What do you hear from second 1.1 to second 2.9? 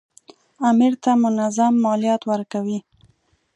منظم مالیات ورکوي.